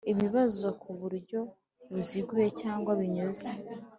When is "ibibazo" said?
0.11-0.67